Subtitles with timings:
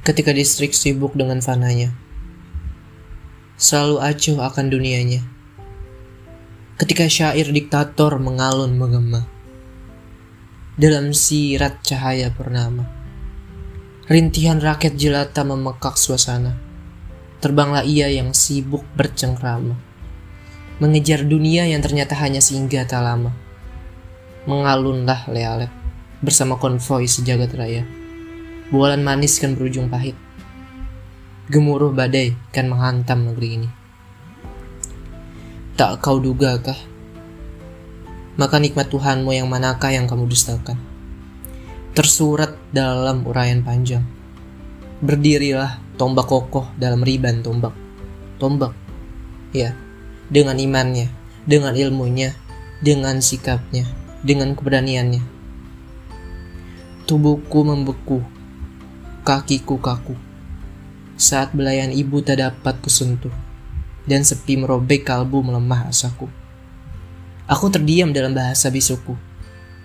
[0.00, 1.92] ketika distrik sibuk dengan fananya.
[3.60, 5.20] Selalu acuh akan dunianya.
[6.80, 9.28] Ketika syair diktator mengalun menggema.
[10.80, 12.88] Dalam sirat cahaya purnama.
[14.08, 16.56] Rintihan raket jelata memekak suasana.
[17.44, 19.76] Terbanglah ia yang sibuk bercengkrama.
[20.80, 23.36] Mengejar dunia yang ternyata hanya singgah tak lama.
[24.48, 25.68] Mengalunlah lealet
[26.24, 27.99] bersama konvoi sejagat raya.
[28.70, 30.14] Bualan manis kan berujung pahit.
[31.50, 33.68] Gemuruh badai kan menghantam negeri ini.
[35.74, 36.78] Tak kau duga kah?
[38.38, 40.78] Maka nikmat Tuhanmu yang manakah yang kamu dustakan?
[41.98, 44.06] Tersurat dalam uraian panjang.
[45.02, 47.74] Berdirilah tombak kokoh dalam riban tombak.
[48.38, 48.70] Tombak.
[49.50, 49.74] Ya,
[50.30, 51.10] dengan imannya,
[51.42, 52.38] dengan ilmunya,
[52.78, 53.82] dengan sikapnya,
[54.22, 55.26] dengan keberaniannya.
[57.10, 58.38] Tubuhku membeku
[59.30, 60.18] kakiku kaku.
[61.14, 63.30] Saat belayan ibu tak dapat kusentuh,
[64.10, 66.26] dan sepi merobek kalbu melemah asaku.
[67.46, 69.14] Aku terdiam dalam bahasa bisuku.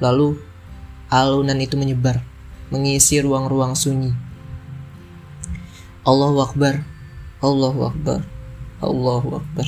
[0.02, 0.42] Lalu,
[1.14, 2.26] alunan itu menyebar,
[2.74, 4.18] mengisi ruang-ruang sunyi.
[6.02, 6.82] Allahu Akbar,
[7.46, 8.26] Allahu Akbar,
[8.82, 9.68] Allahu Akbar.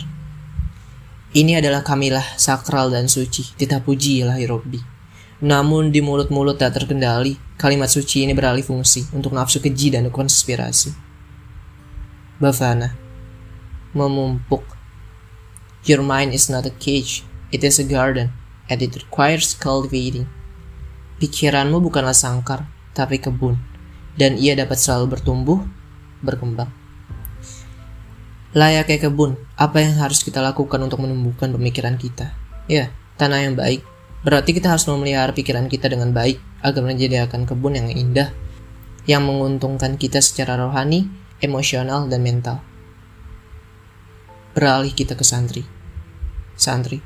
[1.38, 4.97] Ini adalah kamilah sakral dan suci, kita puji ilahi Robbi.
[5.38, 10.89] Namun di mulut-mulut tak terkendali, kalimat suci ini beralih fungsi untuk nafsu keji dan konspirasi.
[12.41, 13.07] Bavana
[13.97, 14.66] memumpuk.
[15.85, 18.33] Your mind is not a cage, it is a garden,
[18.69, 20.29] and it requires cultivating.
[21.17, 23.57] Pikiranmu bukanlah sangkar, tapi kebun,
[24.17, 25.66] dan ia dapat selalu bertumbuh,
[26.22, 26.69] berkembang.
[28.53, 32.33] Layaknya kebun, apa yang harus kita lakukan untuk menumbuhkan pemikiran kita?
[32.69, 33.81] Ya, tanah yang baik,
[34.28, 38.36] Berarti kita harus memelihara pikiran kita dengan baik agar menyediakan kebun yang indah
[39.08, 41.07] yang menguntungkan kita secara rohani,
[41.40, 42.59] emosional, dan mental.
[44.51, 45.63] Beralih kita ke santri.
[46.59, 47.00] Santri.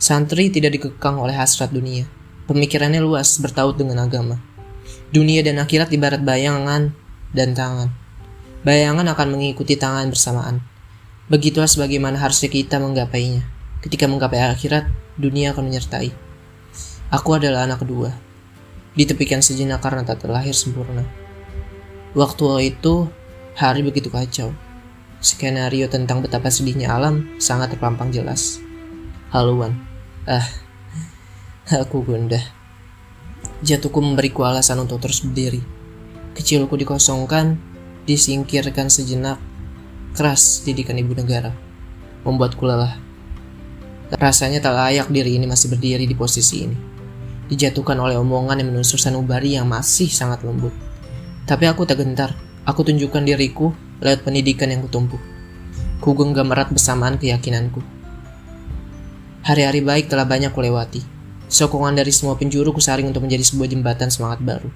[0.00, 2.08] Santri tidak dikekang oleh hasrat dunia.
[2.48, 4.40] Pemikirannya luas, bertaut dengan agama.
[5.12, 6.96] Dunia dan akhirat ibarat bayangan
[7.36, 7.92] dan tangan.
[8.64, 10.64] Bayangan akan mengikuti tangan bersamaan.
[11.28, 13.44] Begitulah sebagaimana harusnya kita menggapainya.
[13.84, 14.88] Ketika menggapai akhirat,
[15.20, 16.27] dunia akan menyertai.
[17.08, 18.12] Aku adalah anak kedua.
[18.92, 21.08] Ditepikan sejenak karena tak terlahir sempurna.
[22.12, 23.08] Waktu itu,
[23.56, 24.52] hari begitu kacau.
[25.24, 28.60] Skenario tentang betapa sedihnya alam sangat terpampang jelas.
[29.32, 29.80] Haluan.
[30.28, 30.44] Ah,
[31.80, 32.44] aku gundah.
[33.64, 35.64] Jatuhku memberiku alasan untuk terus berdiri.
[36.36, 37.56] Kecilku dikosongkan,
[38.04, 39.40] disingkirkan sejenak.
[40.12, 41.56] Keras didikan ibu negara.
[42.28, 43.00] Membuatku lelah.
[44.12, 46.97] Rasanya tak layak diri ini masih berdiri di posisi ini
[47.48, 50.72] dijatuhkan oleh omongan yang menusuk sanubari yang masih sangat lembut.
[51.48, 52.36] Tapi aku tak gentar,
[52.68, 53.72] aku tunjukkan diriku
[54.04, 55.16] lewat pendidikan yang kutumpu.
[55.98, 57.80] Ku genggam erat bersamaan keyakinanku.
[59.42, 61.00] Hari-hari baik telah banyak kulewati.
[61.48, 64.68] Sokongan dari semua penjuru kusaring untuk menjadi sebuah jembatan semangat baru.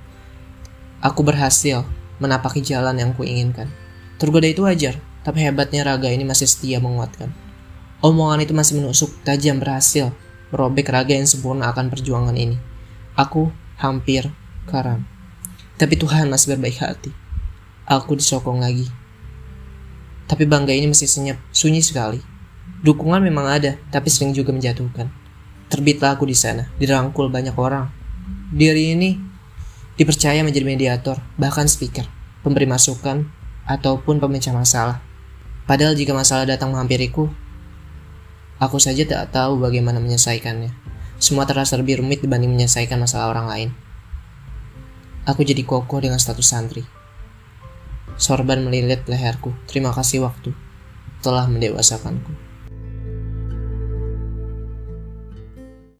[1.05, 1.85] Aku berhasil
[2.17, 3.69] menapaki jalan yang kuinginkan.
[4.17, 7.29] Tergoda itu wajar, tapi hebatnya raga ini masih setia menguatkan.
[8.01, 10.11] Omongan itu masih menusuk tajam berhasil
[10.53, 12.61] merobek raga yang sempurna akan perjuangan ini.
[13.17, 13.49] Aku
[13.81, 14.29] hampir
[14.69, 15.09] karam.
[15.81, 17.11] Tapi Tuhan masih berbaik hati.
[17.89, 18.87] Aku disokong lagi.
[20.29, 22.23] Tapi bangga ini masih senyap, sunyi sekali.
[22.85, 25.11] Dukungan memang ada, tapi sering juga menjatuhkan.
[25.67, 27.91] Terbitlah aku di sana, dirangkul banyak orang.
[28.53, 29.17] Diri ini
[29.97, 32.07] dipercaya menjadi mediator, bahkan speaker,
[32.45, 33.27] pemberi masukan,
[33.67, 35.01] ataupun pemecah masalah.
[35.67, 37.31] Padahal jika masalah datang menghampiriku,
[38.63, 40.71] Aku saja tak tahu bagaimana menyelesaikannya.
[41.19, 43.71] Semua terasa lebih rumit dibanding menyelesaikan masalah orang lain.
[45.27, 46.87] Aku jadi kokoh dengan status santri.
[48.15, 49.51] Sorban melilit leherku.
[49.67, 50.55] Terima kasih waktu
[51.27, 52.52] telah mendewasakanku.